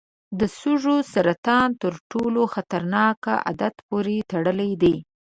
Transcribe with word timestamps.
د 0.39 0.41
سږو 0.59 0.95
سرطان 1.13 1.69
تر 1.81 1.93
ټولو 2.11 2.41
خطرناک 2.53 3.21
عادت 3.47 3.75
پورې 3.87 4.17
تړلی 4.31 4.71
دی. 4.81 4.95